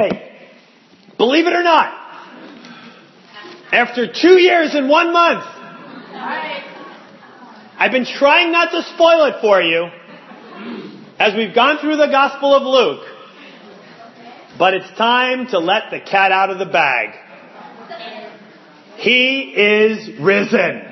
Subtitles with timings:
[0.00, 0.30] Hey,
[1.16, 1.92] believe it or not,
[3.72, 5.42] after two years and one month,
[7.76, 9.88] I've been trying not to spoil it for you
[11.18, 13.04] as we've gone through the Gospel of Luke,
[14.56, 17.08] but it's time to let the cat out of the bag.
[18.98, 20.82] He is risen.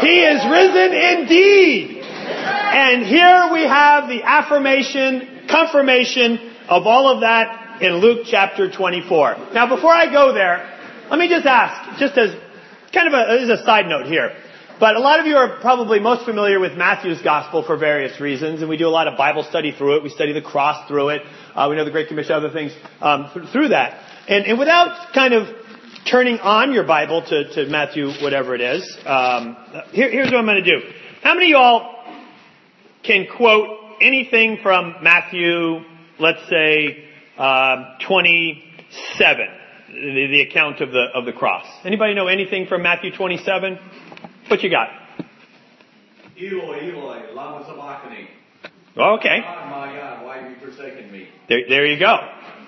[0.00, 2.02] He is risen indeed.
[2.02, 9.52] And here we have the affirmation, confirmation of all of that in Luke chapter 24.
[9.52, 10.72] Now before I go there,
[11.10, 12.34] let me just ask, just as
[12.92, 14.32] kind of a, as a side note here.
[14.78, 18.60] But a lot of you are probably most familiar with Matthew's gospel for various reasons,
[18.60, 20.02] and we do a lot of Bible study through it.
[20.02, 21.22] We study the cross through it.
[21.54, 24.02] Uh, we know the Great Commission, other things um, th- through that.
[24.28, 25.48] And, and, without kind of
[26.10, 29.56] turning on your Bible to, to Matthew, whatever it is, um,
[29.92, 30.86] here, here's what I'm going to do.
[31.22, 32.04] How many of y'all
[33.02, 35.80] can quote anything from Matthew,
[36.18, 37.04] let's say,
[37.38, 39.46] uh, 27,
[39.88, 41.66] the, the account of the of the cross?
[41.84, 43.78] Anybody know anything from Matthew 27?
[44.48, 44.88] What you got?
[46.38, 48.28] Eloi, Eloi, lama sabachthani.
[48.96, 49.40] Okay.
[49.40, 51.28] God, my God, why have you forsaken me?
[51.48, 52.16] There, there you go.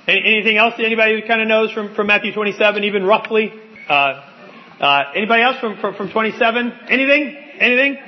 [0.06, 3.52] Any, anything else that anybody kind of knows from, from Matthew 27, even roughly?
[3.88, 3.92] Uh,
[4.80, 6.72] uh, anybody else from, from, from 27?
[6.88, 7.36] Anything?
[7.58, 7.98] Anything?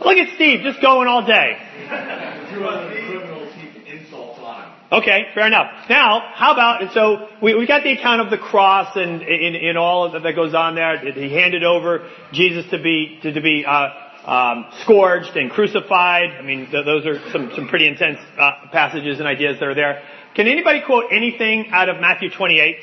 [0.00, 1.56] Look at Steve, just going all day.
[2.54, 4.72] Two other criminals heaped insults on him.
[4.92, 5.88] Okay, fair enough.
[5.88, 9.54] Now, how about, and so we, we got the account of the cross and in,
[9.54, 10.98] in all that goes on there.
[11.12, 13.88] He handed over Jesus to be, to, to be, uh,
[14.26, 16.30] um, scourged and crucified.
[16.30, 19.74] I mean, th- those are some, some pretty intense uh, passages and ideas that are
[19.74, 20.02] there.
[20.34, 22.76] Can anybody quote anything out of Matthew 28?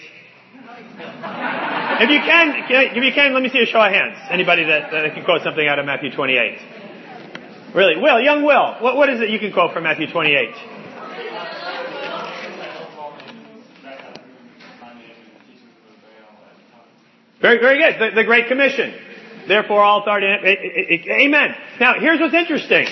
[2.00, 4.18] If you can, if you can, let me see a show of hands.
[4.30, 7.76] Anybody that, that can quote something out of Matthew 28?
[7.76, 8.02] Really?
[8.02, 10.77] Will, young Will, what, what is it you can quote from Matthew 28?
[17.42, 18.00] Very, very good.
[18.00, 18.94] The, the Great Commission.
[19.48, 20.28] Therefore, all authority.
[20.28, 21.56] Amen.
[21.80, 22.88] Now, here's what's interesting: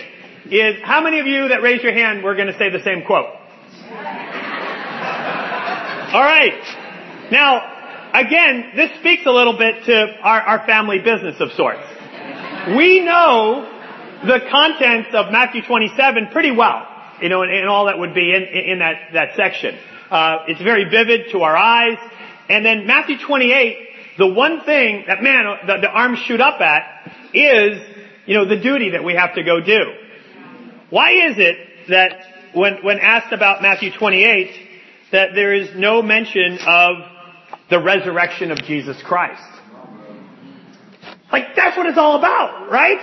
[0.49, 3.03] is how many of you that raised your hand were going to say the same
[3.03, 3.25] quote?
[6.13, 7.29] All right.
[7.31, 11.81] Now, again, this speaks a little bit to our, our family business of sorts.
[12.77, 13.69] We know
[14.23, 16.87] the contents of Matthew 27 pretty well,
[17.21, 19.77] you know, and, and all that would be in, in that, that section.
[20.09, 21.97] Uh, it's very vivid to our eyes.
[22.47, 23.84] And then Matthew 28,
[24.17, 27.81] the one thing that man, the, the arms shoot up at is,
[28.25, 29.81] you know, the duty that we have to go do.
[30.89, 31.57] Why is it
[31.89, 32.11] that
[32.53, 34.51] when, when asked about Matthew 28,
[35.11, 36.95] that there is no mention of
[37.69, 39.43] the resurrection of Jesus Christ?
[41.31, 42.99] Like, that's what it's all about, right?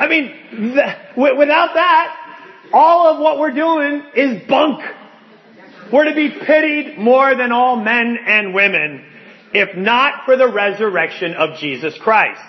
[0.00, 2.16] I mean, th- without that,
[2.72, 4.82] all of what we're doing is bunk.
[5.92, 9.04] We're to be pitied more than all men and women,
[9.52, 12.40] if not for the resurrection of Jesus Christ.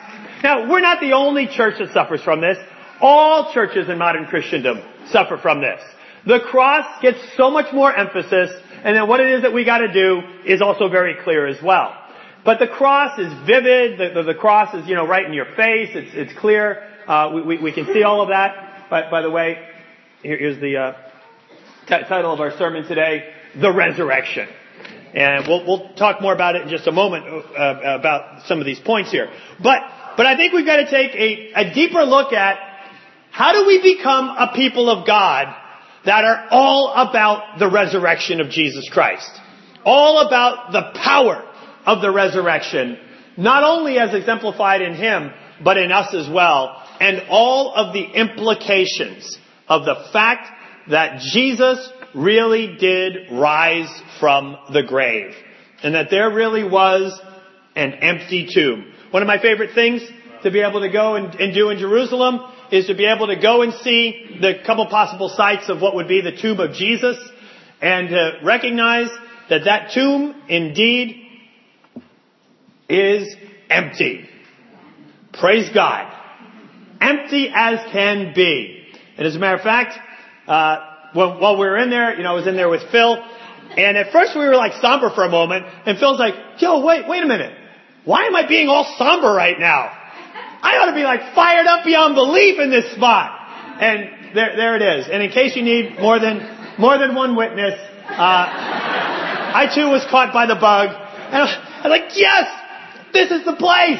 [0.44, 2.58] Now, we're not the only church that suffers from this.
[3.02, 5.82] All churches in modern Christendom suffer from this.
[6.26, 8.52] The cross gets so much more emphasis,
[8.84, 11.94] and then what it is that we gotta do is also very clear as well.
[12.46, 15.54] But the cross is vivid, the, the, the cross is, you know, right in your
[15.56, 18.88] face, it's, it's clear, uh, we, we, we, can see all of that.
[18.90, 19.58] But by the way,
[20.22, 20.94] here, here's the uh,
[21.88, 24.48] t- title of our sermon today, The Resurrection.
[25.14, 28.66] And we'll, we'll talk more about it in just a moment uh, about some of
[28.66, 29.32] these points here.
[29.62, 29.82] But,
[30.18, 32.58] but I think we've got to take a, a deeper look at
[33.30, 35.56] how do we become a people of God
[36.06, 39.30] that are all about the resurrection of Jesus Christ?
[39.86, 41.44] All about the power
[41.86, 42.98] of the resurrection,
[43.38, 45.32] not only as exemplified in Him,
[45.64, 49.38] but in us as well, and all of the implications
[49.68, 50.50] of the fact
[50.90, 55.34] that Jesus really did rise from the grave,
[55.82, 57.20] and that there really was
[57.76, 58.94] an empty tomb.
[59.12, 60.02] One of my favorite things
[60.44, 62.40] to be able to go and, and do in Jerusalem
[62.72, 66.08] is to be able to go and see the couple possible sites of what would
[66.08, 67.18] be the tomb of Jesus,
[67.82, 69.10] and to recognize
[69.50, 71.20] that that tomb indeed
[72.90, 73.36] is
[73.70, 74.30] empty.
[75.34, 76.12] Praise God.
[77.02, 78.86] Empty as can be.
[79.18, 79.98] And as a matter of fact,
[80.48, 83.18] uh, when, while we were in there, you know, I was in there with Phil,
[83.78, 87.08] and at first we were like somber for a moment, and Phil's like, yo, wait,
[87.08, 87.54] wait a minute.
[88.06, 89.92] Why am I being all somber right now?
[90.64, 93.32] I ought to be like fired up beyond belief in this spot.
[93.80, 95.08] And there, there it is.
[95.12, 96.40] And in case you need more than,
[96.80, 98.48] more than one witness, uh,
[99.56, 100.90] I too was caught by the bug.
[100.90, 102.48] And I was like, yes,
[103.14, 104.00] this is the place.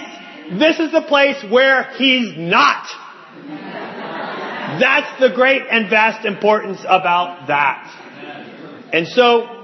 [0.60, 2.88] This is the place where he's not.
[4.80, 8.90] That's the great and vast importance about that.
[8.94, 9.64] And so,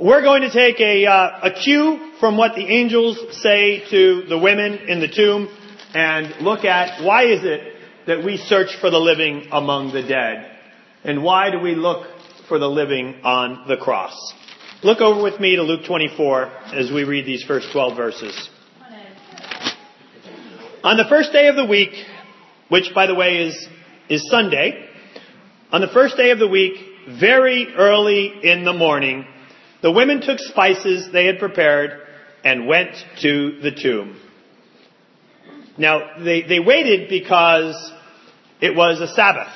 [0.00, 4.38] We're going to take a, uh, a cue from what the angels say to the
[4.38, 5.46] women in the tomb
[5.92, 7.76] and look at why is it
[8.06, 10.56] that we search for the living among the dead?
[11.04, 12.06] And why do we look
[12.48, 14.16] for the living on the cross?
[14.82, 18.48] Look over with me to Luke 24 as we read these first 12 verses.
[20.82, 21.92] On the first day of the week,
[22.70, 23.68] which by the way is,
[24.10, 24.88] is Sunday,
[25.70, 26.74] on the first day of the week,
[27.20, 29.24] very early in the morning,
[29.82, 31.92] the women took spices they had prepared
[32.42, 32.90] and went
[33.22, 34.20] to the tomb.
[35.78, 37.92] Now, they, they waited because
[38.60, 39.52] it was a Sabbath,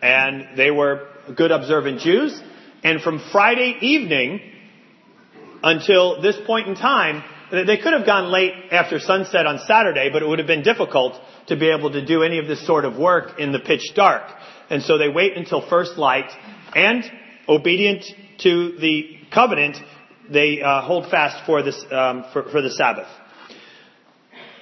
[0.00, 2.40] and they were good observant Jews,
[2.84, 4.40] and from Friday evening
[5.64, 10.22] until this point in time, they could have gone late after sunset on Saturday, but
[10.22, 12.96] it would have been difficult to be able to do any of this sort of
[12.96, 14.22] work in the pitch dark.
[14.68, 16.30] And so they wait until first light,
[16.74, 17.04] and
[17.48, 18.04] obedient
[18.38, 19.76] to the covenant,
[20.30, 23.08] they uh, hold fast for, this, um, for, for the Sabbath.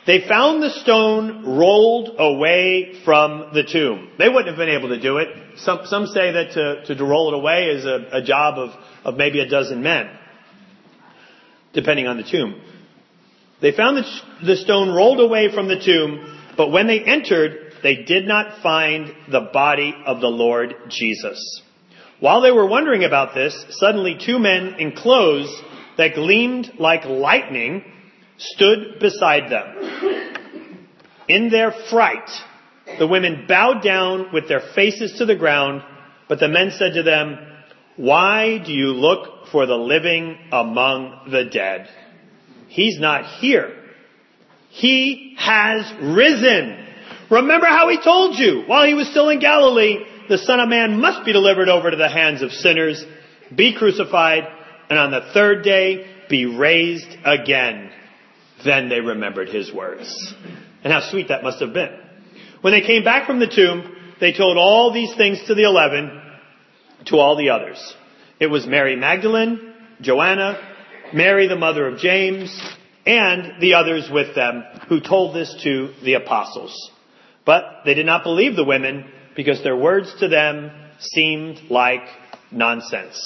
[0.06, 4.10] They found the stone rolled away from the tomb.
[4.18, 5.28] They wouldn't have been able to do it.
[5.56, 8.70] Some, some say that to, to roll it away is a, a job of,
[9.04, 10.10] of maybe a dozen men,
[11.72, 12.60] depending on the tomb.
[13.62, 17.96] They found the, the stone rolled away from the tomb, but when they entered, they
[17.96, 21.62] did not find the body of the Lord Jesus.
[22.20, 25.54] While they were wondering about this, suddenly two men in clothes
[25.98, 27.84] that gleamed like lightning
[28.38, 30.40] stood beside them.
[31.28, 32.30] In their fright,
[32.98, 35.82] the women bowed down with their faces to the ground,
[36.28, 37.38] but the men said to them,
[37.96, 41.88] Why do you look for the living among the dead?
[42.68, 43.83] He's not here.
[44.74, 46.84] He has risen.
[47.30, 49.98] Remember how he told you while he was still in Galilee,
[50.28, 53.04] the Son of Man must be delivered over to the hands of sinners,
[53.54, 54.42] be crucified,
[54.90, 57.92] and on the third day be raised again.
[58.64, 60.34] Then they remembered his words.
[60.82, 61.96] And how sweet that must have been.
[62.60, 66.20] When they came back from the tomb, they told all these things to the eleven,
[67.06, 67.78] to all the others.
[68.40, 70.58] It was Mary Magdalene, Joanna,
[71.12, 72.50] Mary the mother of James,
[73.06, 76.90] and the others with them who told this to the apostles.
[77.44, 82.02] But they did not believe the women because their words to them seemed like
[82.50, 83.20] nonsense.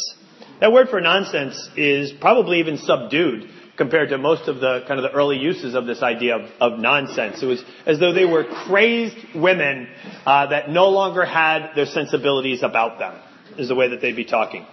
[0.60, 5.08] That word for nonsense is probably even subdued compared to most of the kind of
[5.10, 7.40] the early uses of this idea of, of nonsense.
[7.40, 9.88] It was as though they were crazed women
[10.26, 13.14] uh, that no longer had their sensibilities about them.
[13.56, 14.66] Is the way that they'd be talking.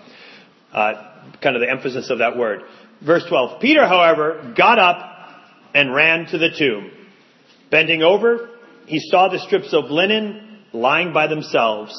[0.72, 1.12] Uh,
[1.42, 2.62] kind of the emphasis of that word.
[3.04, 3.62] Verse 12.
[3.62, 5.30] Peter, however, got up
[5.74, 6.92] and ran to the tomb.
[7.70, 8.50] Bending over,
[8.86, 11.94] he saw the strips of linen lying by themselves,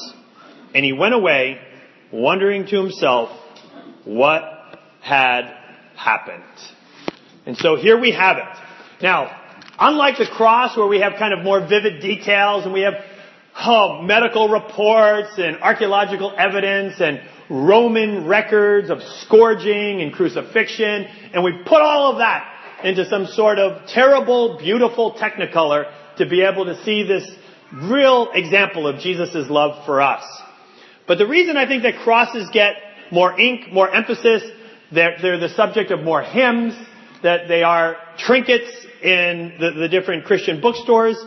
[0.73, 1.59] and he went away
[2.11, 3.29] wondering to himself
[4.05, 4.43] what
[5.01, 5.53] had
[5.95, 6.43] happened.
[7.45, 9.03] And so here we have it.
[9.03, 9.35] Now,
[9.79, 12.95] unlike the cross where we have kind of more vivid details and we have
[13.59, 21.63] oh, medical reports and archaeological evidence and Roman records of scourging and crucifixion, and we
[21.65, 22.53] put all of that
[22.83, 27.29] into some sort of terrible, beautiful technicolor to be able to see this
[27.73, 30.23] real example of Jesus' love for us.
[31.07, 32.75] But the reason I think that crosses get
[33.11, 34.43] more ink, more emphasis,
[34.91, 36.73] they're, they're the subject of more hymns,
[37.23, 38.69] that they are trinkets
[39.01, 41.17] in the, the different Christian bookstores,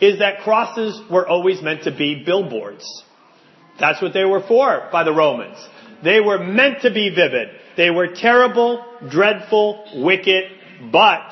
[0.00, 2.84] is that crosses were always meant to be billboards.
[3.78, 5.56] That's what they were for by the Romans.
[6.02, 7.48] They were meant to be vivid.
[7.76, 10.44] They were terrible, dreadful, wicked,
[10.92, 11.30] but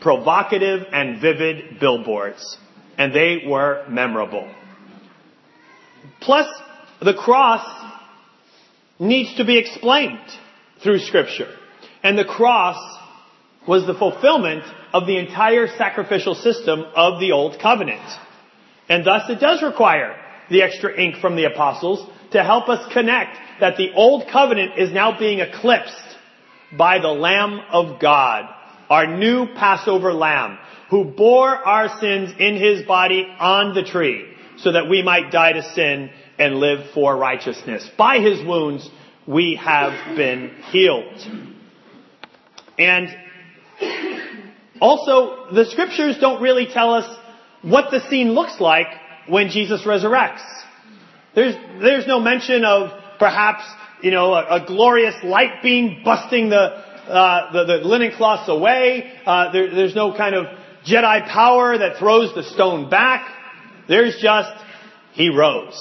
[0.00, 2.58] provocative and vivid billboards
[2.98, 4.52] and they were memorable.
[6.20, 6.46] Plus,
[7.00, 7.64] the cross
[8.98, 10.18] needs to be explained
[10.82, 11.54] through scripture.
[12.02, 12.76] And the cross
[13.66, 18.02] was the fulfillment of the entire sacrificial system of the old covenant.
[18.88, 20.16] And thus it does require
[20.50, 24.92] the extra ink from the apostles to help us connect that the old covenant is
[24.92, 26.16] now being eclipsed
[26.76, 28.44] by the Lamb of God,
[28.90, 30.58] our new Passover Lamb,
[30.90, 34.24] who bore our sins in his body on the tree
[34.58, 37.88] so that we might die to sin and live for righteousness.
[37.96, 38.88] By his wounds,
[39.26, 41.20] we have been healed.
[42.78, 43.08] And
[44.80, 47.18] also, the scriptures don't really tell us
[47.62, 48.86] what the scene looks like
[49.28, 50.44] when Jesus resurrects.
[51.34, 53.62] There's, there's no mention of perhaps,
[54.02, 59.12] you know, a, a glorious light beam busting the, uh, the, the, linen cloths away.
[59.24, 60.46] Uh, there, there's no kind of
[60.86, 63.26] Jedi power that throws the stone back.
[63.88, 64.50] There's just,
[65.12, 65.78] he rose.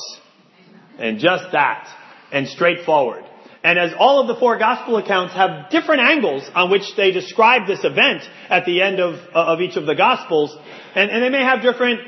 [0.99, 1.87] And just that.
[2.31, 3.23] And straightforward.
[3.63, 7.67] And as all of the four gospel accounts have different angles on which they describe
[7.67, 10.55] this event at the end of, of each of the gospels,
[10.95, 11.99] and, and they may have different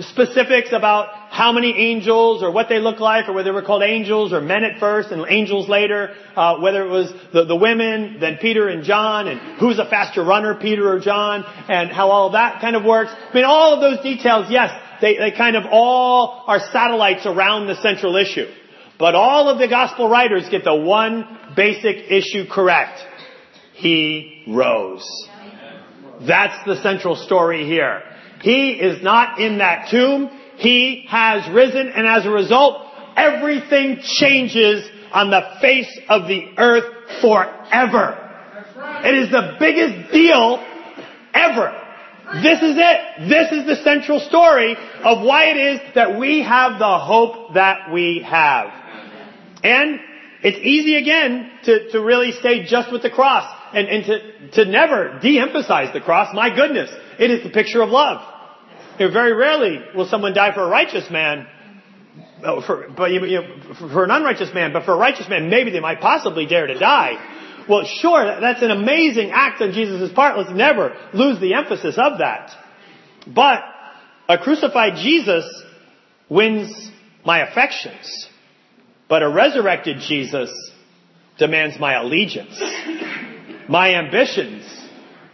[0.00, 3.82] specifics about how many angels or what they look like or whether they were called
[3.82, 8.18] angels or men at first and angels later, uh, whether it was the, the women,
[8.20, 12.30] then Peter and John, and who's a faster runner, Peter or John, and how all
[12.32, 13.10] that kind of works.
[13.12, 17.66] I mean, all of those details, yes, they, they kind of all are satellites around
[17.66, 18.46] the central issue.
[18.98, 23.00] But all of the gospel writers get the one basic issue correct.
[23.74, 25.06] He rose.
[26.26, 28.02] That's the central story here.
[28.40, 30.30] He is not in that tomb.
[30.56, 32.82] He has risen and as a result,
[33.16, 38.24] everything changes on the face of the earth forever.
[39.04, 40.64] It is the biggest deal
[41.34, 41.84] ever.
[42.42, 43.28] This is it.
[43.28, 47.90] This is the central story of why it is that we have the hope that
[47.92, 48.66] we have.
[49.64, 49.98] And
[50.42, 54.70] it's easy again to, to really stay just with the cross and, and to, to
[54.70, 56.34] never de-emphasize the cross.
[56.34, 58.20] My goodness, it is the picture of love.
[58.98, 61.46] Very rarely will someone die for a righteous man,
[62.44, 63.42] oh, for, but you
[63.78, 66.78] for an unrighteous man, but for a righteous man, maybe they might possibly dare to
[66.78, 67.64] die.
[67.68, 70.38] Well, sure, that's an amazing act on Jesus' part.
[70.38, 72.50] Let's never lose the emphasis of that.
[73.26, 73.62] But
[74.28, 75.44] a crucified Jesus
[76.28, 76.90] wins
[77.24, 78.26] my affections.
[79.08, 80.50] But a resurrected Jesus
[81.38, 82.58] demands my allegiance,
[83.68, 84.64] my ambitions,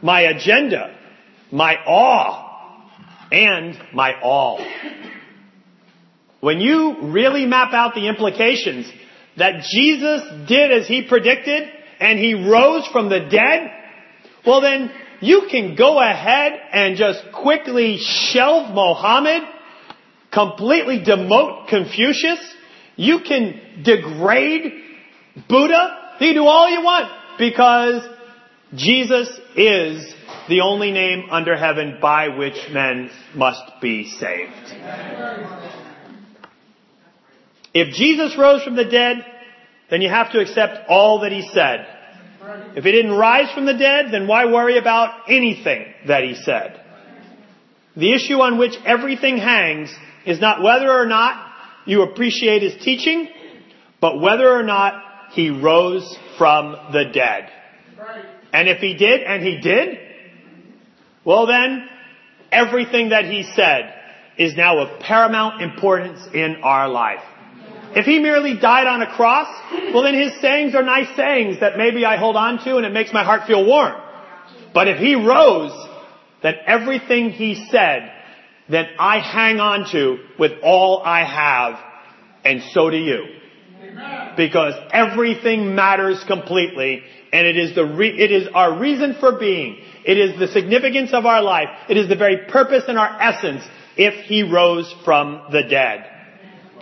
[0.02, 0.96] my agenda,
[1.50, 2.90] my awe,
[3.30, 4.64] and my all.
[6.40, 8.90] When you really map out the implications
[9.38, 11.68] that Jesus did as he predicted
[12.00, 13.70] and he rose from the dead,
[14.46, 19.42] well then you can go ahead and just quickly shelve Mohammed,
[20.32, 22.40] completely demote Confucius,
[22.96, 24.72] you can degrade
[25.48, 26.16] Buddha.
[26.20, 28.02] You can do all you want because
[28.76, 30.14] Jesus is
[30.48, 34.52] the only name under heaven by which men must be saved.
[37.72, 39.24] If Jesus rose from the dead,
[39.90, 41.86] then you have to accept all that he said.
[42.76, 46.80] If he didn't rise from the dead, then why worry about anything that he said?
[47.96, 49.94] The issue on which everything hangs
[50.26, 51.52] is not whether or not
[51.86, 53.28] you appreciate his teaching,
[54.00, 55.02] but whether or not
[55.32, 57.50] he rose from the dead.
[58.54, 59.98] And if he did, and he did,
[61.24, 61.88] well then,
[62.52, 63.92] everything that he said
[64.38, 67.22] is now of paramount importance in our life.
[67.96, 69.48] If he merely died on a cross,
[69.92, 72.92] well then his sayings are nice sayings that maybe I hold on to and it
[72.92, 74.00] makes my heart feel warm.
[74.72, 75.72] But if he rose,
[76.44, 78.08] then everything he said
[78.68, 81.78] that I hang on to with all I have,
[82.44, 83.24] and so do you.
[84.36, 87.02] Because everything matters completely,
[87.34, 89.80] and it is the re- it is our reason for being.
[90.04, 91.68] It is the significance of our life.
[91.88, 93.64] It is the very purpose and our essence
[93.96, 96.08] if he rose from the dead.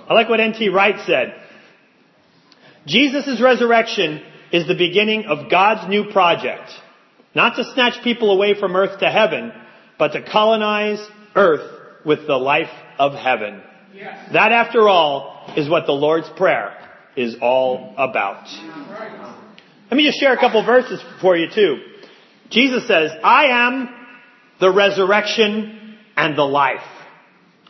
[0.07, 0.69] I like what N.T.
[0.69, 1.35] Wright said.
[2.87, 6.71] Jesus' resurrection is the beginning of God's new project.
[7.35, 9.53] Not to snatch people away from earth to heaven,
[9.99, 11.03] but to colonize
[11.35, 12.69] earth with the life
[12.99, 13.63] of heaven.
[13.95, 14.33] Yes.
[14.35, 16.77] That, after all, is what the Lord's Prayer
[17.17, 18.49] is all about.
[19.93, 21.77] Let me just share a couple verses for you too.
[22.49, 23.91] Jesus says, I am
[24.59, 26.81] the resurrection and the life.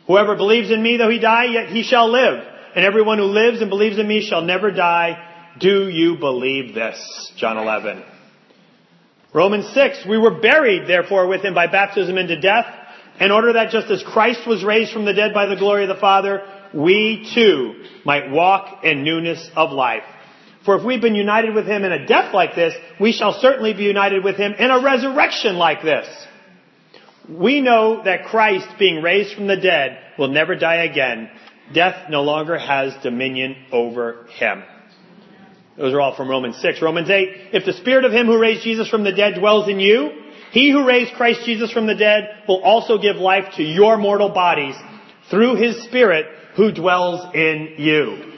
[0.07, 2.41] Whoever believes in me, though he die, yet he shall live.
[2.77, 5.51] And everyone who lives and believes in me shall never die.
[5.59, 6.95] Do you believe this?
[7.35, 8.05] John 11.
[9.33, 12.67] Romans 6, we were buried therefore with him by baptism into death
[13.19, 15.89] in order that just as Christ was raised from the dead by the glory of
[15.89, 16.41] the Father,
[16.73, 20.03] we too might walk in newness of life.
[20.65, 23.73] For if we've been united with him in a death like this, we shall certainly
[23.73, 26.07] be united with him in a resurrection like this.
[27.29, 31.29] We know that Christ, being raised from the dead, will never die again.
[31.73, 34.63] Death no longer has dominion over him.
[35.77, 36.81] Those are all from Romans 6.
[36.81, 39.79] Romans 8, if the spirit of him who raised Jesus from the dead dwells in
[39.79, 40.11] you,
[40.51, 44.29] he who raised Christ Jesus from the dead will also give life to your mortal
[44.29, 44.75] bodies
[45.31, 48.33] through his spirit who dwells in you.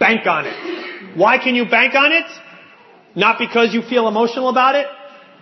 [0.00, 0.83] Bank on it.
[1.16, 2.26] Why can you bank on it?
[3.14, 4.86] Not because you feel emotional about it,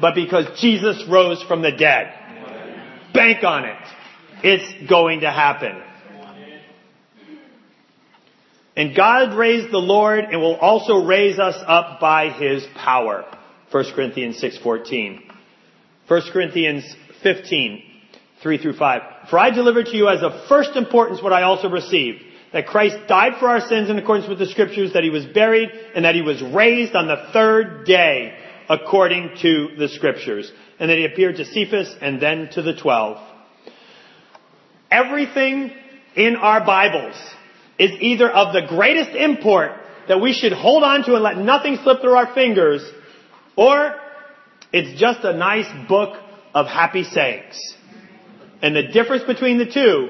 [0.01, 2.13] but because Jesus rose from the dead.
[3.15, 3.77] Bank on it.
[4.43, 5.83] It's going to happen.
[8.75, 13.25] And God raised the Lord and will also raise us up by his power.
[13.71, 15.21] 1 Corinthians 6:14.
[16.09, 16.85] 1 Corinthians
[17.23, 17.83] 15,
[18.43, 19.03] 3 through 5.
[19.31, 22.97] For I delivered to you as of first importance what I also received, that Christ
[23.09, 26.15] died for our sins in accordance with the scriptures, that he was buried, and that
[26.15, 28.37] he was raised on the third day
[28.69, 30.51] according to the scriptures.
[30.79, 33.19] And that he appeared to Cephas and then to the twelve.
[34.91, 35.73] Everything
[36.15, 37.17] in our Bibles
[37.79, 39.73] is either of the greatest import
[40.09, 42.83] that we should hold on to and let nothing slip through our fingers,
[43.57, 43.95] or
[44.73, 46.19] it's just a nice book
[46.55, 47.59] of happy sayings.
[48.61, 50.09] And the difference between the two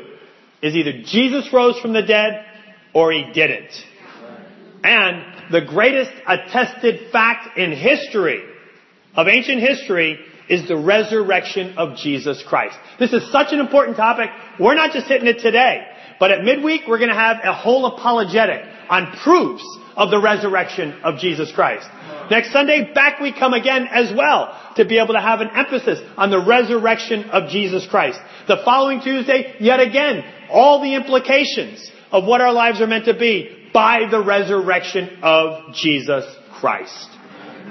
[0.62, 2.44] is either Jesus rose from the dead
[2.94, 3.72] or he didn't.
[4.84, 8.42] And the greatest attested fact in history,
[9.14, 12.76] of ancient history, is the resurrection of Jesus Christ.
[12.98, 14.30] This is such an important topic.
[14.58, 15.86] We're not just hitting it today,
[16.18, 19.64] but at midweek we're going to have a whole apologetic on proofs
[19.96, 21.86] of the resurrection of Jesus Christ.
[22.30, 26.00] Next Sunday, back we come again as well to be able to have an emphasis
[26.16, 28.18] on the resurrection of Jesus Christ.
[28.48, 33.18] The following Tuesday, yet again, all the implications of what our lives are meant to
[33.18, 36.24] be by the resurrection of Jesus
[36.60, 37.08] Christ.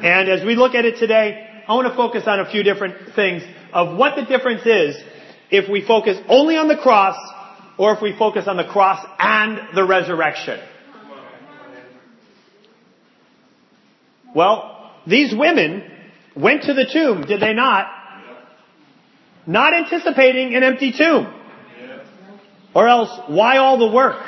[0.04, 3.16] And as we look at it today, I want to focus on a few different
[3.16, 4.96] things of what the difference is
[5.50, 7.18] if we focus only on the cross
[7.78, 10.60] or if we focus on the cross and the resurrection.
[14.36, 15.84] Well, these women
[16.36, 17.88] went to the tomb, did they not?
[19.46, 21.34] Not anticipating an empty tomb.
[22.74, 24.24] Or else, why all the work?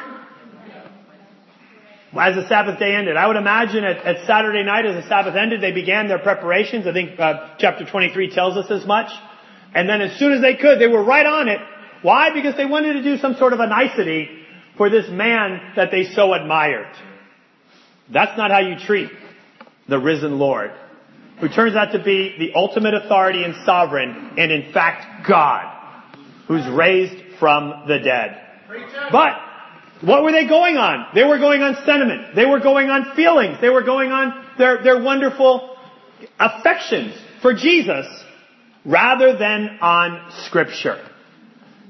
[2.20, 3.16] As the Sabbath day ended.
[3.16, 6.86] I would imagine at, at Saturday night as the Sabbath ended, they began their preparations.
[6.86, 9.10] I think uh, chapter 23 tells us as much.
[9.74, 11.60] And then as soon as they could, they were right on it.
[12.04, 12.32] Why?
[12.32, 14.30] Because they wanted to do some sort of a nicety
[14.78, 16.94] for this man that they so admired.
[18.12, 19.10] That's not how you treat
[19.94, 20.72] the risen Lord,
[21.40, 25.72] who turns out to be the ultimate authority and sovereign, and in fact God,
[26.48, 28.42] who's raised from the dead.
[29.12, 29.34] But,
[30.02, 31.10] what were they going on?
[31.14, 32.36] They were going on sentiment.
[32.36, 33.60] They were going on feelings.
[33.62, 35.78] They were going on their, their wonderful
[36.40, 38.08] affections for Jesus
[38.84, 41.08] rather than on scripture.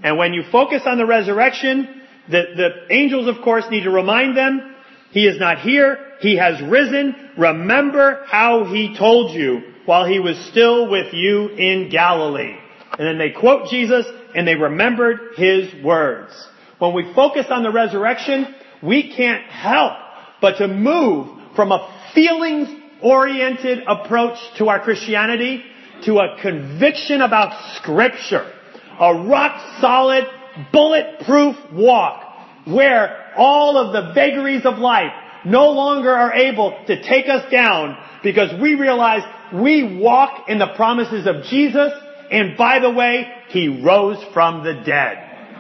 [0.04, 4.36] And when you focus on the resurrection, the, the angels of course need to remind
[4.36, 4.73] them,
[5.14, 10.38] He is not here, He has risen, remember how He told you while He was
[10.50, 12.58] still with you in Galilee.
[12.98, 16.34] And then they quote Jesus and they remembered His words.
[16.80, 19.94] When we focus on the resurrection, we can't help
[20.42, 22.68] but to move from a feelings
[23.02, 25.64] oriented approach to our Christianity
[26.06, 28.52] to a conviction about scripture.
[29.00, 30.26] A rock solid,
[30.72, 32.24] bulletproof walk
[32.66, 35.12] where all of the vagaries of life
[35.46, 39.22] no longer are able to take us down because we realize
[39.54, 41.92] we walk in the promises of Jesus
[42.34, 45.18] and by the way, He rose from the dead.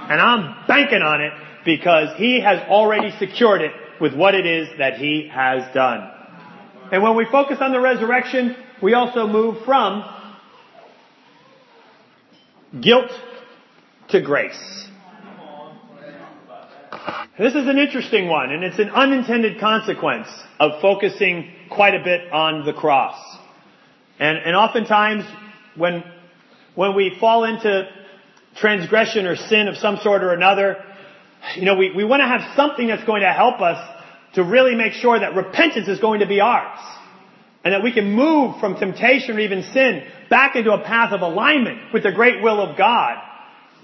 [0.09, 1.33] And I'm banking on it
[1.63, 6.09] because He has already secured it with what it is that He has done.
[6.91, 10.03] And when we focus on the resurrection, we also move from
[12.81, 13.11] guilt
[14.09, 14.87] to grace.
[17.35, 20.27] This is an interesting one, and it's an unintended consequence
[20.59, 23.19] of focusing quite a bit on the cross.
[24.19, 25.23] And, and oftentimes,
[25.75, 26.03] when,
[26.75, 27.89] when we fall into
[28.57, 30.77] transgression or sin of some sort or another,
[31.55, 33.79] you know, we, we want to have something that's going to help us
[34.35, 36.79] to really make sure that repentance is going to be ours.
[37.63, 41.21] And that we can move from temptation or even sin back into a path of
[41.21, 43.17] alignment with the great will of God.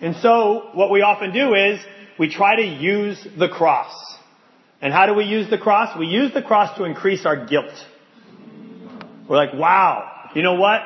[0.03, 1.79] And so, what we often do is,
[2.19, 3.93] we try to use the cross.
[4.82, 5.97] And how do we use the cross?
[5.97, 7.73] We use the cross to increase our guilt.
[9.27, 10.82] We're like, wow, you know what?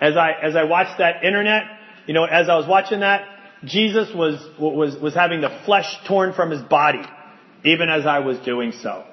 [0.00, 1.64] As I, as I watched that internet,
[2.06, 3.26] you know, as I was watching that,
[3.64, 7.02] Jesus was, was, was having the flesh torn from his body,
[7.64, 9.04] even as I was doing so.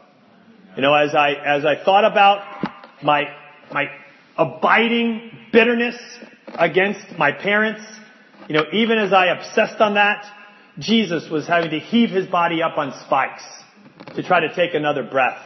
[0.76, 2.44] You know, as I, as I thought about
[3.04, 3.24] my,
[3.72, 3.86] my
[4.38, 5.98] abiding bitterness
[6.48, 7.82] against my parents,
[8.48, 10.26] you know, even as I obsessed on that,
[10.80, 13.44] Jesus was having to heave his body up on spikes
[14.16, 15.40] to try to take another breath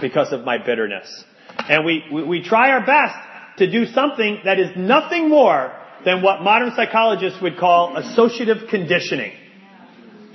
[0.00, 1.24] because of my bitterness.
[1.68, 5.72] And we, we, we try our best to do something that is nothing more
[6.04, 9.32] than what modern psychologists would call associative conditioning.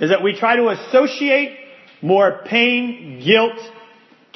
[0.00, 1.56] Is that we try to associate
[2.02, 3.58] more pain, guilt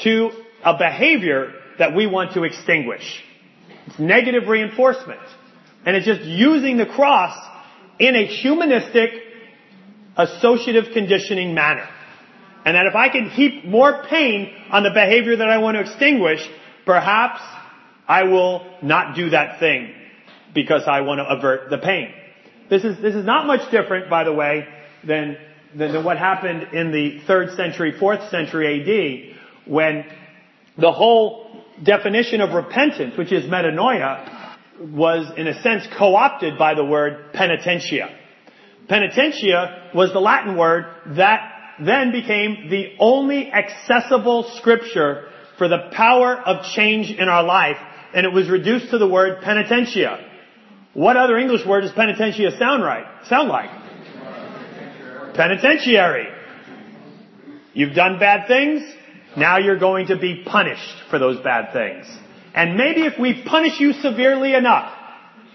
[0.05, 0.31] to
[0.65, 3.23] a behavior that we want to extinguish.
[3.87, 5.21] It's negative reinforcement.
[5.85, 7.37] And it's just using the cross
[7.99, 9.11] in a humanistic
[10.17, 11.89] associative conditioning manner.
[12.65, 15.83] And that if I can heap more pain on the behavior that I want to
[15.83, 16.41] extinguish,
[16.85, 17.41] perhaps
[18.09, 19.93] I will not do that thing
[20.55, 22.13] because I want to avert the pain.
[22.69, 24.67] This is, this is not much different, by the way,
[25.07, 25.37] than
[25.77, 30.05] than, than what happened in the third century, fourth century AD, when
[30.79, 36.85] the whole definition of repentance, which is metanoia, was in a sense co-opted by the
[36.85, 38.16] word penitentia.
[38.89, 41.53] Penitentia was the Latin word that
[41.85, 47.77] then became the only accessible scripture for the power of change in our life,
[48.15, 50.23] and it was reduced to the word penitentia.
[50.95, 53.05] What other English word does penitentia sound right?
[53.29, 53.71] Sound like?
[55.35, 56.29] Penitentiary.
[57.75, 58.83] You've done bad things,
[59.37, 62.07] now you're going to be punished for those bad things.
[62.55, 64.91] And maybe if we punish you severely enough,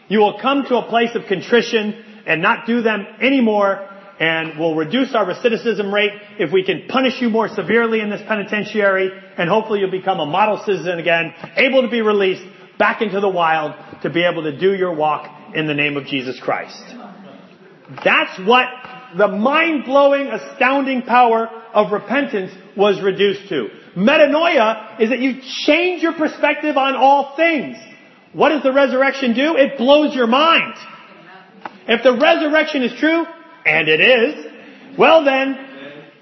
[0.08, 3.88] you will come to a place of contrition and not do them anymore
[4.22, 8.22] and we'll reduce our recidivism rate if we can punish you more severely in this
[8.28, 12.44] penitentiary and hopefully you'll become a model citizen again, able to be released
[12.78, 16.06] back into the wild to be able to do your walk in the name of
[16.06, 16.84] Jesus Christ.
[18.06, 18.68] That's what
[19.18, 23.70] the mind-blowing, astounding power of repentance was reduced to.
[23.98, 27.76] Metanoia is that you change your perspective on all things.
[28.34, 29.58] What does the resurrection do?
[29.58, 30.76] It blows your mind.
[31.88, 33.26] If the resurrection is true,
[33.66, 35.58] and it is, well then,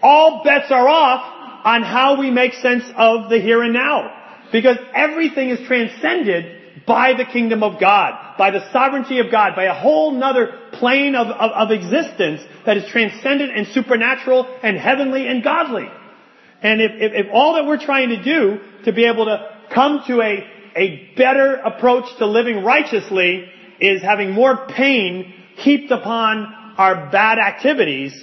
[0.02, 4.16] all bets are off on how we make sense of the here and now.
[4.52, 9.66] Because everything is transcended by the kingdom of God, by the sovereignty of God, by
[9.66, 15.28] a whole nother plane of, of, of existence that is transcendent and supernatural and heavenly
[15.28, 15.88] and godly.
[16.62, 20.02] And if, if, if all that we're trying to do to be able to come
[20.08, 27.10] to a, a better approach to living righteously is having more pain heaped upon our
[27.12, 28.14] bad activities,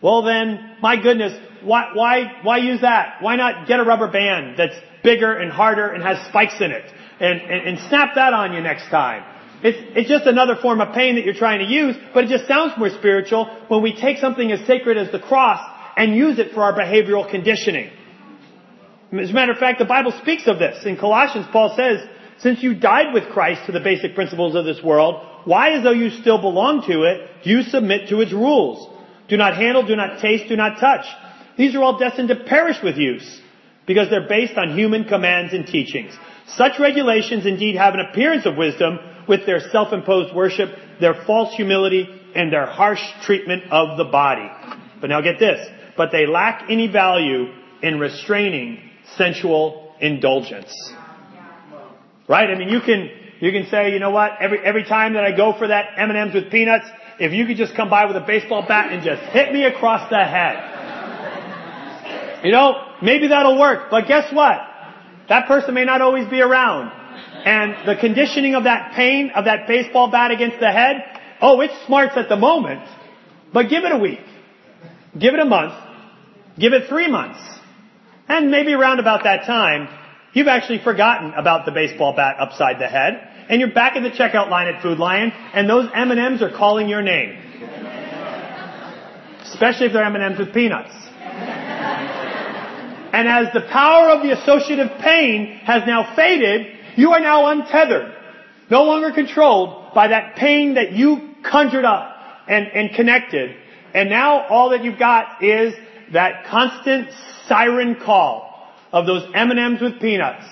[0.00, 3.16] well then, my goodness, why, why, why use that?
[3.20, 6.84] Why not get a rubber band that's bigger and harder and has spikes in it
[7.20, 9.24] and, and, and snap that on you next time?
[9.62, 12.46] It's, it's just another form of pain that you're trying to use, but it just
[12.46, 15.60] sounds more spiritual when we take something as sacred as the cross
[15.96, 17.90] and use it for our behavioral conditioning.
[19.12, 20.84] As a matter of fact, the Bible speaks of this.
[20.84, 22.06] In Colossians, Paul says,
[22.38, 25.92] since you died with Christ to the basic principles of this world, why as though
[25.92, 28.92] you still belong to it, do you submit to its rules?
[29.28, 31.06] Do not handle, do not taste, do not touch.
[31.56, 33.40] These are all destined to perish with use,
[33.86, 36.12] because they're based on human commands and teachings.
[36.48, 42.08] Such regulations indeed have an appearance of wisdom with their self-imposed worship, their false humility,
[42.34, 44.48] and their harsh treatment of the body.
[45.00, 45.66] But now get this.
[45.96, 47.46] But they lack any value
[47.82, 50.72] in restraining sensual indulgence.
[52.28, 52.50] Right?
[52.50, 53.08] I mean, you can,
[53.40, 56.34] you can say, you know what, every, every time that I go for that M&M's
[56.34, 56.86] with peanuts,
[57.18, 60.08] if you could just come by with a baseball bat and just hit me across
[60.10, 60.74] the head.
[62.44, 64.60] You know, maybe that'll work, but guess what?
[65.28, 66.92] That person may not always be around.
[67.44, 70.96] And the conditioning of that pain, of that baseball bat against the head,
[71.40, 72.82] oh, it smarts at the moment,
[73.52, 74.20] but give it a week.
[75.18, 75.74] Give it a month.
[76.58, 77.40] Give it three months.
[78.28, 79.88] And maybe around about that time,
[80.36, 83.14] you've actually forgotten about the baseball bat upside the head,
[83.48, 86.90] and you're back in the checkout line at Food Lion, and those M&Ms are calling
[86.90, 87.38] your name.
[89.44, 90.92] Especially if they're M&Ms with peanuts.
[93.12, 98.12] And as the power of the associative pain has now faded, you are now untethered.
[98.70, 102.14] No longer controlled by that pain that you conjured up
[102.46, 103.56] and, and connected.
[103.94, 105.72] And now all that you've got is
[106.12, 107.08] that constant
[107.48, 108.45] siren call
[108.96, 110.46] of those M&Ms with peanuts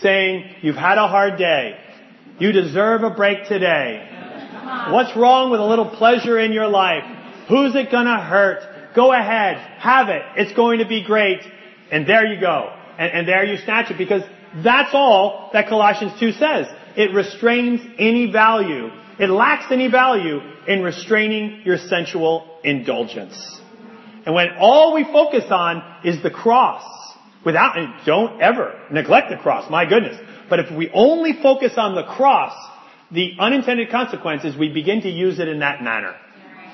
[0.00, 1.76] saying, you've had a hard day.
[2.38, 4.06] You deserve a break today.
[4.90, 7.02] What's wrong with a little pleasure in your life?
[7.48, 8.94] Who's it gonna hurt?
[8.94, 9.56] Go ahead.
[9.78, 10.22] Have it.
[10.36, 11.40] It's going to be great.
[11.90, 12.72] And there you go.
[12.98, 14.22] And, and there you snatch it because
[14.62, 16.66] that's all that Colossians 2 says.
[16.96, 18.90] It restrains any value.
[19.18, 23.60] It lacks any value in restraining your sensual indulgence.
[24.24, 26.84] And when all we focus on is the cross,
[27.44, 30.18] without, don't ever neglect the cross, my goodness.
[30.48, 32.54] But if we only focus on the cross,
[33.10, 36.14] the unintended consequence is we begin to use it in that manner.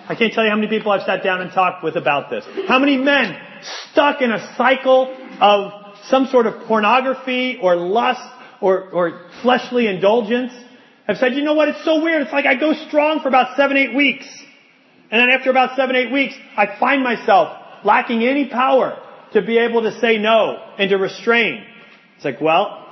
[0.06, 2.44] I can't tell you how many people I've sat down and talked with about this.
[2.68, 3.36] How many men
[3.90, 8.20] stuck in a cycle of some sort of pornography or lust
[8.60, 10.52] or, or fleshly indulgence
[11.06, 12.22] have said, you know what, it's so weird.
[12.22, 14.26] It's like I go strong for about seven, eight weeks.
[15.10, 18.98] And then after about seven, eight weeks, I find myself lacking any power
[19.34, 21.64] to be able to say no and to restrain.
[22.16, 22.86] It's like, well,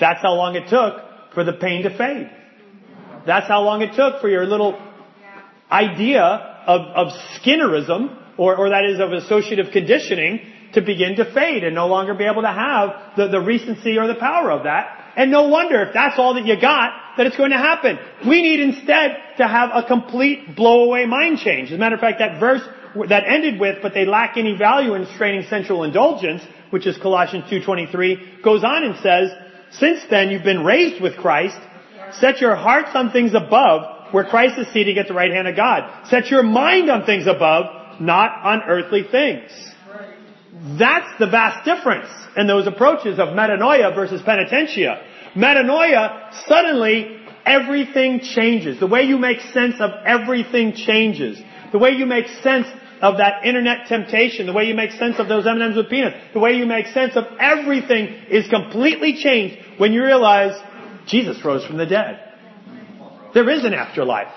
[0.00, 2.30] that's how long it took for the pain to fade.
[3.26, 4.80] That's how long it took for your little
[5.70, 10.40] idea of, of Skinnerism, or, or that is of associative conditioning,
[10.74, 14.06] to begin to fade and no longer be able to have the, the recency or
[14.06, 15.12] the power of that.
[15.16, 17.98] And no wonder if that's all that you got, that it's going to happen.
[18.26, 21.70] We need instead to have a complete blow away mind change.
[21.70, 22.62] As a matter of fact, that verse
[23.08, 27.44] that ended with, but they lack any value in straining sensual indulgence, which is Colossians
[27.50, 29.30] 2.23, goes on and says,
[29.72, 31.58] since then you've been raised with Christ,
[32.12, 35.56] set your hearts on things above, where Christ is seated at the right hand of
[35.56, 36.08] God.
[36.08, 39.50] Set your mind on things above, not on earthly things.
[40.78, 45.02] That's the vast difference in those approaches of metanoia versus penitentia.
[45.34, 48.80] Metanoia, suddenly everything changes.
[48.80, 51.40] The way you make sense of everything changes.
[51.72, 52.66] The way you make sense
[53.00, 56.40] of that internet temptation, the way you make sense of those M&Ms with peanuts, the
[56.40, 60.60] way you make sense of everything is completely changed when you realize
[61.06, 62.20] Jesus rose from the dead.
[63.32, 64.32] There is an afterlife.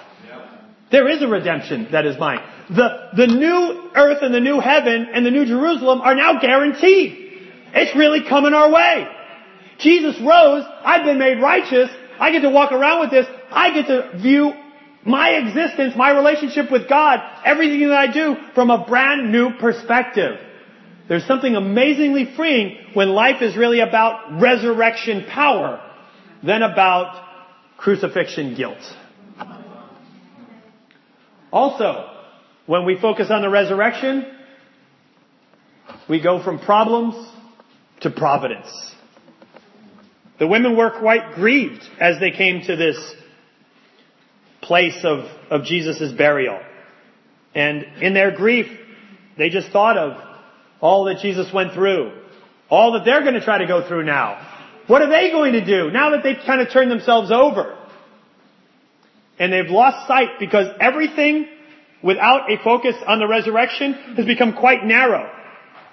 [0.91, 2.39] There is a redemption that is mine.
[2.69, 7.19] The, the new earth and the new heaven and the new Jerusalem are now guaranteed.
[7.73, 9.07] It's really coming our way.
[9.79, 10.63] Jesus rose.
[10.83, 11.89] I've been made righteous.
[12.19, 13.25] I get to walk around with this.
[13.51, 14.53] I get to view
[15.05, 20.39] my existence, my relationship with God, everything that I do from a brand new perspective.
[21.09, 25.81] There's something amazingly freeing when life is really about resurrection power
[26.41, 27.25] than about
[27.77, 28.77] crucifixion guilt.
[31.51, 32.09] Also,
[32.65, 34.25] when we focus on the resurrection,
[36.09, 37.15] we go from problems
[38.01, 38.67] to providence.
[40.39, 42.97] The women were quite grieved as they came to this
[44.63, 46.59] place of, of Jesus' burial.
[47.55, 48.67] And in their grief,
[49.37, 50.17] they just thought of
[50.81, 52.11] all that Jesus went through,
[52.69, 54.49] all that they're going to try to go through now.
[54.87, 57.77] What are they going to do now that they've kind of turned themselves over?
[59.39, 61.47] And they've lost sight because everything
[62.03, 65.29] without a focus on the resurrection has become quite narrow.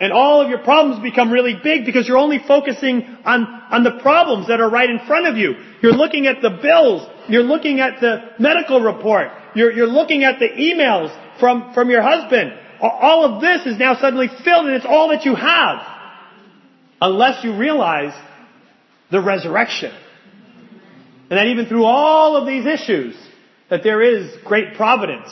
[0.01, 4.01] And all of your problems become really big because you're only focusing on, on the
[4.03, 5.55] problems that are right in front of you.
[5.83, 7.07] You're looking at the bills.
[7.31, 9.29] You're looking at the medical report.
[9.55, 12.53] You're, you're looking at the emails from, from your husband.
[12.81, 15.79] All of this is now suddenly filled and it's all that you have.
[17.01, 18.13] Unless you realize
[19.11, 19.93] the resurrection.
[21.31, 23.17] And that even through all of these issues,
[23.71, 25.31] that there is great providence.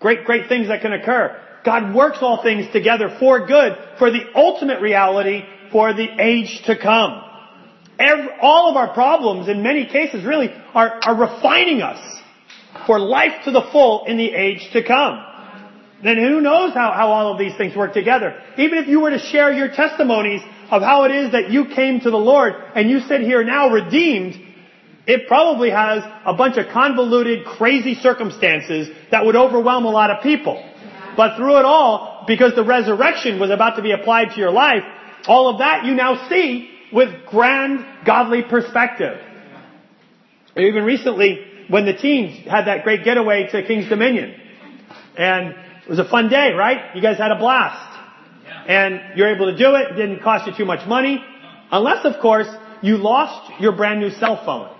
[0.00, 1.40] Great, great things that can occur.
[1.64, 6.78] God works all things together for good, for the ultimate reality, for the age to
[6.78, 7.22] come.
[7.98, 11.98] Every, all of our problems, in many cases, really are, are refining us
[12.86, 15.24] for life to the full in the age to come.
[16.02, 18.40] Then who knows how, how all of these things work together.
[18.56, 22.00] Even if you were to share your testimonies of how it is that you came
[22.00, 24.40] to the Lord and you sit here now redeemed,
[25.08, 30.22] it probably has a bunch of convoluted, crazy circumstances that would overwhelm a lot of
[30.22, 30.62] people.
[31.16, 34.84] But through it all, because the resurrection was about to be applied to your life,
[35.26, 39.18] all of that you now see with grand, godly perspective.
[40.56, 44.34] Even recently, when the teens had that great getaway to King's Dominion,
[45.16, 46.94] and it was a fun day, right?
[46.94, 47.96] You guys had a blast.
[48.66, 49.92] And you're able to do it.
[49.92, 51.24] It didn't cost you too much money.
[51.70, 52.48] Unless, of course,
[52.82, 54.74] you lost your brand new cell phone.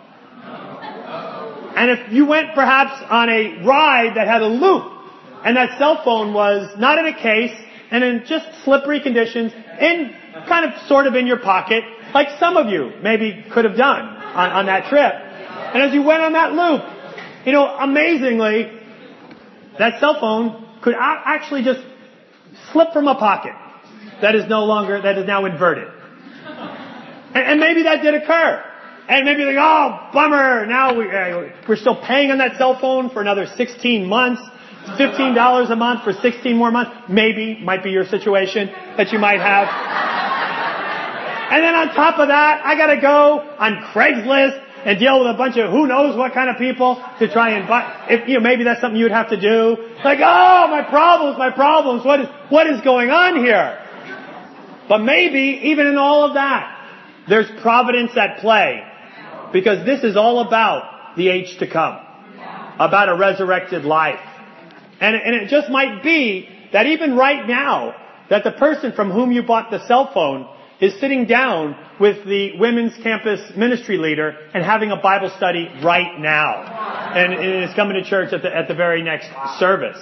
[1.77, 4.93] And if you went perhaps on a ride that had a loop,
[5.45, 7.57] and that cell phone was not in a case,
[7.91, 10.13] and in just slippery conditions, in
[10.49, 14.01] kind of sort of in your pocket, like some of you maybe could have done
[14.01, 15.13] on, on that trip.
[15.75, 16.83] And as you went on that loop,
[17.45, 18.73] you know, amazingly,
[19.79, 21.81] that cell phone could actually just
[22.73, 23.53] slip from a pocket
[24.23, 25.89] that is no longer, that is now inverted.
[27.35, 28.65] And, and maybe that did occur.
[29.09, 33.11] And maybe like, oh, bummer, now we, uh, we're still paying on that cell phone
[33.11, 34.43] for another 16 months.
[34.87, 36.93] $15 a month for 16 more months.
[37.09, 40.28] Maybe, might be your situation that you might have.
[41.51, 45.35] And then on top of that, I gotta go on Craigslist and deal with a
[45.35, 48.07] bunch of who knows what kind of people to try and buy.
[48.11, 49.77] If, you know, maybe that's something you would have to do.
[50.05, 52.05] Like, oh, my problems, my problems.
[52.05, 53.85] What is, what is going on here?
[54.89, 56.75] But maybe, even in all of that,
[57.29, 58.83] there's providence at play.
[59.53, 61.99] Because this is all about the age to come.
[62.79, 64.21] About a resurrected life.
[65.01, 67.95] And, and it just might be that even right now,
[68.31, 70.49] that the person from whom you bought the cell phone
[70.81, 76.19] is sitting down with the women's campus ministry leader and having a Bible study right
[76.19, 76.63] now.
[77.09, 79.99] And, is coming to church at the, at the very next service.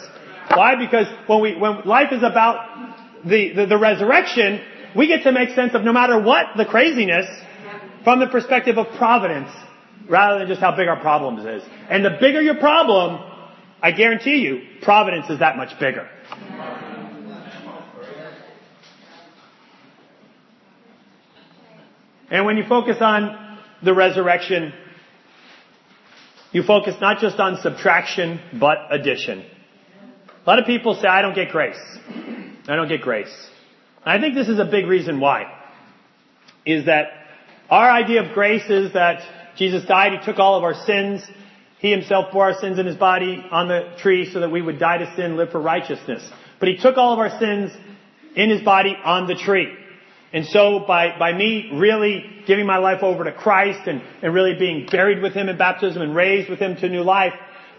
[0.53, 0.77] Why?
[0.77, 4.61] Because when we, when life is about the, the, the resurrection,
[4.97, 7.27] we get to make sense of no matter what the craziness
[8.05, 9.51] from the perspective of providence
[10.09, 11.69] rather than just how big our problems is.
[11.91, 13.21] And the bigger your problem,
[13.83, 16.09] I guarantee you, providence is that much bigger.
[22.31, 24.73] And when you focus on the resurrection,
[26.53, 29.45] you focus not just on subtraction, but addition.
[30.45, 31.79] A lot of people say, I don't get grace.
[32.69, 33.35] I don't get grace.
[34.05, 35.53] I think this is a big reason why.
[36.65, 37.07] Is that
[37.69, 39.21] our idea of grace is that
[39.57, 41.23] Jesus died, He took all of our sins,
[41.79, 44.79] He Himself bore our sins in His body on the tree so that we would
[44.79, 46.29] die to sin, live for righteousness.
[46.59, 47.73] But He took all of our sins
[48.35, 49.73] in His body on the tree.
[50.33, 54.55] And so by, by me really giving my life over to Christ and, and really
[54.59, 57.33] being buried with Him in baptism and raised with Him to new life,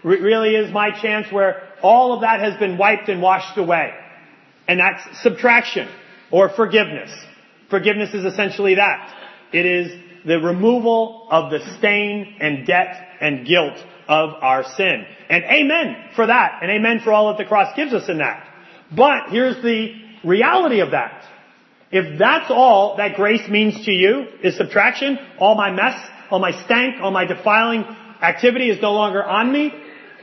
[0.03, 3.91] re- really is my chance where all of that has been wiped and washed away.
[4.67, 5.89] And that's subtraction
[6.31, 7.11] or forgiveness.
[7.69, 9.13] Forgiveness is essentially that.
[9.53, 9.91] It is
[10.25, 15.05] the removal of the stain and debt and guilt of our sin.
[15.29, 16.59] And amen for that.
[16.61, 18.45] And amen for all that the cross gives us in that.
[18.95, 21.23] But here's the reality of that.
[21.91, 25.95] If that's all that grace means to you is subtraction, all my mess,
[26.29, 27.83] all my stank, all my defiling
[28.21, 29.71] activity is no longer on me,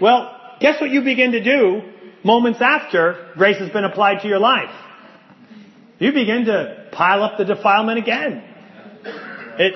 [0.00, 1.82] well, guess what you begin to do
[2.22, 4.74] moments after grace has been applied to your life?
[5.98, 8.42] You begin to pile up the defilement again.
[9.58, 9.74] It,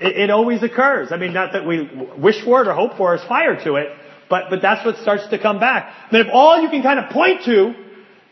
[0.00, 1.12] it, it always occurs.
[1.12, 3.88] I mean, not that we wish for it or hope for is fire to it,
[4.28, 5.92] but, but that's what starts to come back.
[6.10, 7.74] But if all you can kind of point to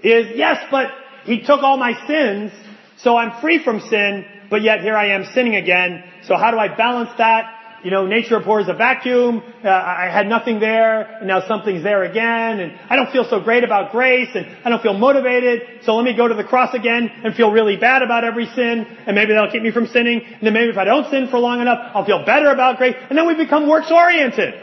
[0.03, 0.89] is, yes, but
[1.25, 2.53] he took all my sins,
[2.99, 6.03] so I'm free from sin, but yet here I am sinning again.
[6.25, 7.57] So how do I balance that?
[7.87, 9.41] you know, nature abhors a vacuum.
[9.63, 13.39] Uh, I had nothing there, and now something's there again, and I don't feel so
[13.39, 15.85] great about grace, and I don't feel motivated.
[15.85, 18.87] So let me go to the cross again and feel really bad about every sin,
[19.07, 20.21] and maybe that'll keep me from sinning.
[20.21, 22.97] And then maybe if I don't sin for long enough, I'll feel better about grace.
[23.09, 24.55] And then we become works oriented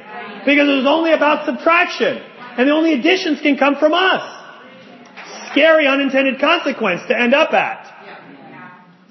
[0.45, 2.17] because it was only about subtraction,
[2.57, 4.41] and the only additions can come from us.
[5.51, 7.82] Scary unintended consequence to end up at.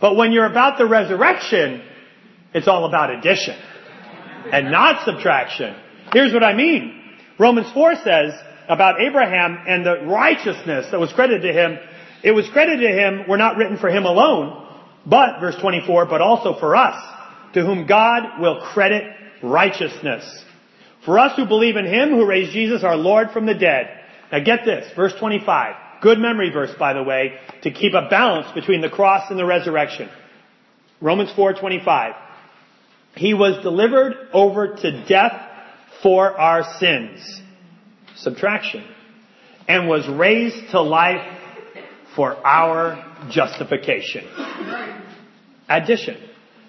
[0.02, 1.80] But when you're about the resurrection,
[2.52, 3.56] it's all about addition
[4.52, 5.76] and not subtraction.
[6.12, 7.00] Here's what I mean.
[7.38, 8.32] Romans 4 says
[8.68, 11.78] about Abraham and the righteousness that was credited to him,
[12.24, 14.66] it was credited to him, were not written for him alone,
[15.06, 17.00] but, verse 24, but also for us,
[17.54, 19.04] to whom God will credit
[19.40, 20.24] righteousness.
[21.04, 23.88] For us who believe in him who raised Jesus our Lord from the dead.
[24.32, 25.76] Now get this, verse 25.
[26.02, 29.46] Good memory verse, by the way, to keep a balance between the cross and the
[29.46, 30.10] resurrection.
[31.00, 32.14] Romans 4:25.
[33.14, 35.40] He was delivered over to death
[36.02, 37.42] for our sins.
[38.16, 38.84] Subtraction.
[39.68, 41.24] And was raised to life
[42.16, 44.26] for our justification.
[45.68, 46.16] Addition.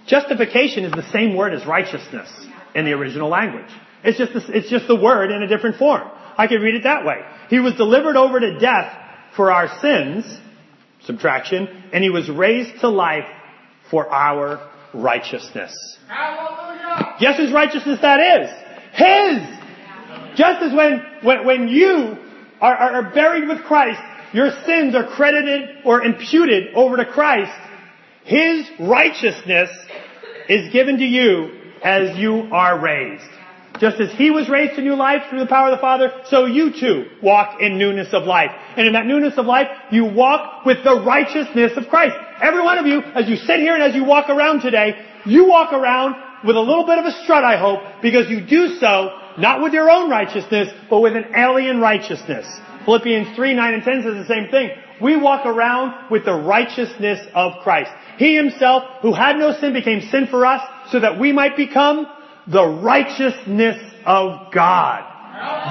[0.06, 2.30] Justification is the same word as righteousness
[2.76, 3.72] in the original language.
[4.04, 6.08] It's just, the, it's just the word in a different form.
[6.38, 7.22] I could read it that way.
[7.50, 9.03] He was delivered over to death
[9.36, 10.26] for our sins,
[11.06, 13.28] subtraction, and he was raised to life
[13.90, 15.74] for our righteousness.
[16.08, 17.16] Hallelujah.
[17.20, 18.50] Guess whose righteousness that is?
[18.94, 20.38] His!
[20.38, 22.18] Just as when, when, when you
[22.62, 24.00] are, are, buried with Christ,
[24.34, 27.52] your sins are credited or imputed over to Christ,
[28.24, 29.70] His righteousness
[30.50, 33.24] is given to you as you are raised.
[33.80, 36.46] Just as He was raised to new life through the power of the Father, so
[36.46, 38.52] you too walk in newness of life.
[38.78, 42.16] And in that newness of life, you walk with the righteousness of Christ.
[42.42, 45.48] Every one of you, as you sit here and as you walk around today, you
[45.48, 49.20] walk around with a little bit of a strut, I hope, because you do so
[49.38, 52.46] not with your own righteousness, but with an alien righteousness.
[52.86, 54.70] Philippians 3, 9, and 10 says the same thing.
[55.02, 57.92] We walk around with the righteousness of Christ.
[58.18, 62.06] He himself, who had no sin, became sin for us so that we might become
[62.48, 65.10] the righteousness of God.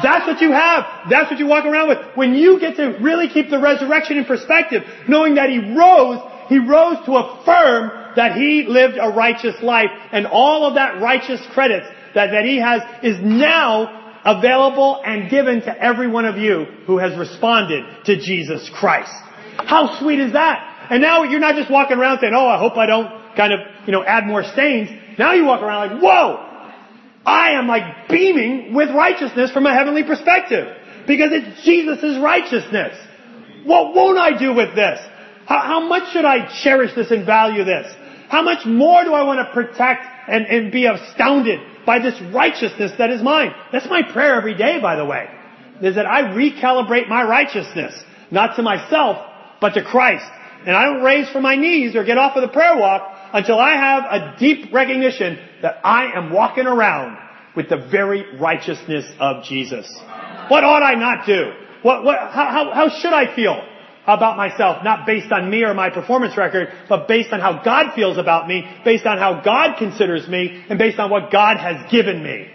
[0.02, 0.84] That's what you have.
[1.08, 1.98] That's what you walk around with.
[2.14, 6.58] When you get to really keep the resurrection in perspective, knowing that He rose, He
[6.58, 11.86] rose to affirm that He lived a righteous life, and all of that righteous credits
[12.14, 16.98] that, that He has is now available and given to every one of you who
[16.98, 19.12] has responded to Jesus Christ.
[19.56, 20.88] How sweet is that?
[20.90, 23.60] And now you're not just walking around saying, oh, I hope I don't kind of,
[23.86, 24.90] you know, add more stains.
[25.18, 26.51] Now you walk around like, whoa!
[27.24, 30.76] I am like beaming with righteousness from a heavenly perspective.
[31.06, 32.96] Because it's Jesus' righteousness.
[33.64, 34.98] What won't I do with this?
[35.46, 37.92] How, how, much should I cherish this and value this?
[38.28, 42.92] How much more do I want to protect and, and be astounded by this righteousness
[42.98, 43.52] that is mine?
[43.72, 45.28] That's my prayer every day, by the way.
[45.82, 48.00] Is that I recalibrate my righteousness.
[48.30, 49.18] Not to myself,
[49.60, 50.24] but to Christ.
[50.64, 53.58] And I don't raise from my knees or get off of the prayer walk until
[53.58, 57.16] I have a deep recognition that I am walking around
[57.56, 59.86] with the very righteousness of Jesus.
[60.48, 61.52] What ought I not do?
[61.82, 63.60] What, what, how, how, how should I feel
[64.06, 64.82] about myself?
[64.84, 68.48] Not based on me or my performance record, but based on how God feels about
[68.48, 72.48] me, based on how God considers me, and based on what God has given me.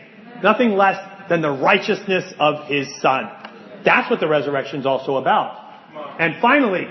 [0.44, 0.98] Nothing less
[1.30, 3.30] than the righteousness of His Son.
[3.84, 5.64] That's what the resurrection is also about.
[6.20, 6.88] And finally,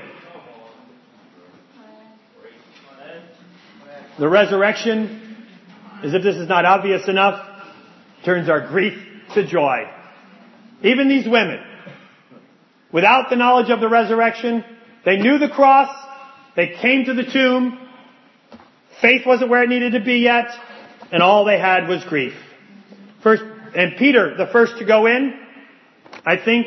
[4.18, 5.25] the resurrection,
[6.04, 7.46] as if this is not obvious enough,
[8.24, 8.98] turns our grief
[9.34, 9.84] to joy.
[10.82, 11.60] Even these women,
[12.92, 14.64] without the knowledge of the resurrection,
[15.04, 15.88] they knew the cross,
[16.54, 17.78] they came to the tomb,
[19.00, 20.48] faith wasn't where it needed to be yet,
[21.12, 22.34] and all they had was grief.
[23.22, 23.42] First,
[23.74, 25.34] and Peter, the first to go in,
[26.24, 26.66] I think,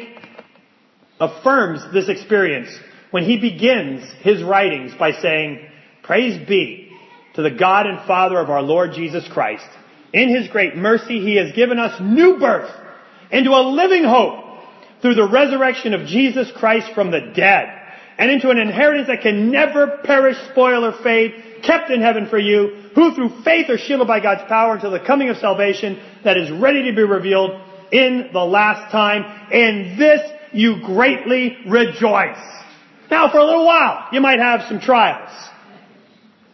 [1.19, 2.69] affirms this experience
[3.11, 5.67] when he begins his writings by saying,
[6.03, 6.88] Praise be
[7.35, 9.67] to the God and Father of our Lord Jesus Christ.
[10.13, 12.71] In his great mercy, he has given us new birth
[13.31, 14.45] into a living hope
[15.01, 17.79] through the resurrection of Jesus Christ from the dead
[18.17, 22.37] and into an inheritance that can never perish, spoil, or fade, kept in heaven for
[22.37, 26.37] you, who through faith are shielded by God's power until the coming of salvation that
[26.37, 27.51] is ready to be revealed
[27.93, 29.23] in the last time.
[29.51, 30.19] In this
[30.51, 32.37] you greatly rejoice.
[33.09, 35.29] Now for a little while, you might have some trials.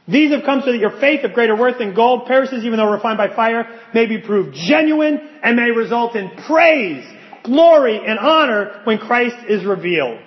[0.07, 2.91] These have come so that your faith of greater worth than gold perishes even though
[2.91, 7.03] refined by fire may be proved genuine and may result in praise,
[7.43, 10.21] glory, and honor when Christ is revealed.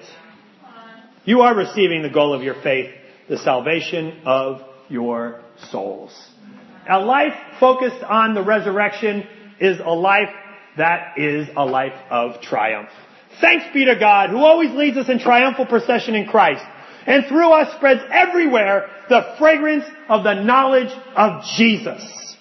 [1.25, 2.91] You are receiving the goal of your faith,
[3.29, 6.13] the salvation of your souls.
[6.91, 9.27] A life focused on the resurrection
[9.61, 10.31] is a life
[10.77, 12.89] that is a life of triumph.
[13.41, 16.65] Thanks be to God who always leads us in triumphal procession in Christ
[17.09, 22.37] and through us spreads everywhere the fragrance of the knowledge of Jesus.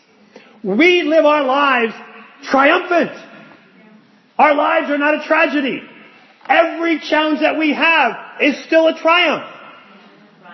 [0.62, 1.94] We live our lives
[2.44, 3.12] triumphant.
[4.38, 5.82] Our lives are not a tragedy.
[6.50, 9.50] Every challenge that we have is still a triumph.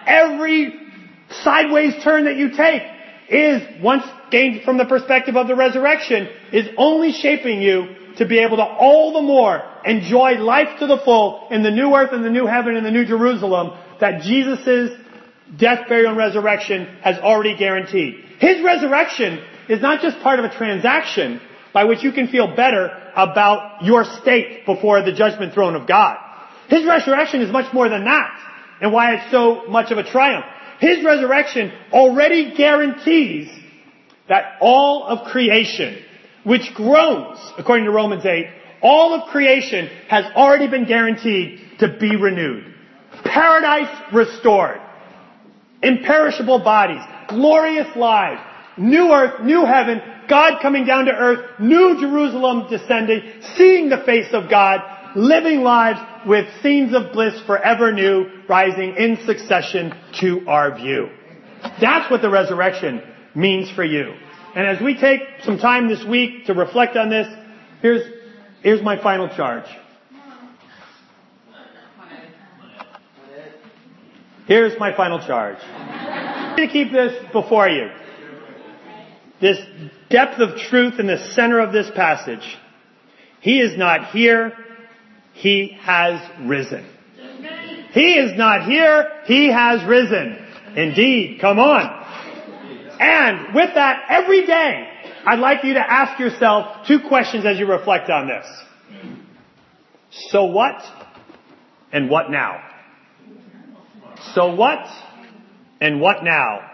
[0.06, 0.80] Every
[1.42, 2.84] sideways turn that you take
[3.30, 8.40] is, once gained from the perspective of the resurrection, is only shaping you to be
[8.40, 12.24] able to all the more enjoy life to the full in the new earth and
[12.24, 14.92] the new heaven and the new Jerusalem that Jesus'
[15.58, 18.16] death, burial, and resurrection has already guaranteed.
[18.40, 21.42] His resurrection is not just part of a transaction
[21.74, 26.18] by which you can feel better about your state before the judgment throne of God.
[26.70, 28.40] His resurrection is much more than that,
[28.82, 30.46] and why it's so much of a triumph.
[30.80, 33.50] His resurrection already guarantees
[34.30, 36.04] that all of creation,
[36.44, 38.46] which groans, according to Romans 8,
[38.82, 42.73] all of creation has already been guaranteed to be renewed.
[43.24, 44.80] Paradise restored.
[45.82, 47.02] Imperishable bodies.
[47.30, 48.42] Glorious lives.
[48.78, 50.02] New earth, new heaven.
[50.30, 51.60] God coming down to earth.
[51.60, 53.22] New Jerusalem descending.
[53.56, 54.82] Seeing the face of God.
[55.16, 61.10] Living lives with scenes of bliss forever new rising in succession to our view.
[61.80, 63.02] That's what the resurrection
[63.36, 64.14] means for you.
[64.56, 67.28] And as we take some time this week to reflect on this,
[67.82, 68.04] here's,
[68.62, 69.66] here's my final charge.
[74.46, 75.58] Here's my final charge.
[76.58, 77.90] to keep this before you.
[79.42, 79.58] This
[80.10, 82.58] depth of truth in the center of this passage.
[83.42, 84.54] He is not here.
[85.34, 86.86] He has risen.
[87.92, 89.10] He is not here.
[89.26, 90.38] He has risen.
[90.76, 91.40] Indeed.
[91.42, 92.02] Come on.
[93.00, 94.88] And with that, every day,
[95.26, 98.46] I'd like you to ask yourself two questions as you reflect on this.
[100.30, 100.82] So what?
[101.92, 102.62] And what now?
[104.34, 104.86] So what?
[105.82, 106.70] And what now?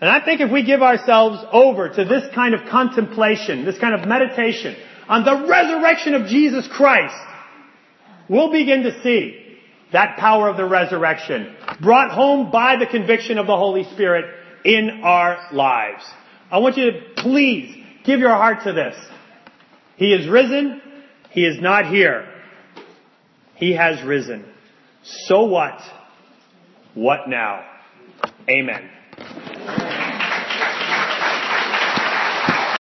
[0.00, 3.94] And I think if we give ourselves over to this kind of contemplation, this kind
[3.94, 4.76] of meditation
[5.08, 7.14] on the resurrection of Jesus Christ,
[8.28, 9.40] we'll begin to see
[9.92, 14.24] that power of the resurrection brought home by the conviction of the Holy Spirit
[14.64, 16.04] in our lives.
[16.50, 18.96] I want you to please give your heart to this.
[19.96, 20.82] He is risen.
[21.30, 22.28] He is not here.
[23.54, 24.44] He has risen.
[25.02, 25.78] So what?
[26.94, 27.64] What now?
[28.48, 28.88] Amen.